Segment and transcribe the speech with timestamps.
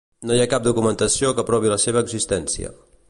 [0.29, 2.75] No hi ha cap documentació que provi la seva existència.